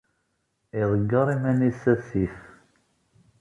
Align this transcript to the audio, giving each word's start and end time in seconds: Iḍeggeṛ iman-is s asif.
Iḍeggeṛ 0.81 1.27
iman-is 1.35 1.77
s 1.81 1.83
asif. 1.93 2.35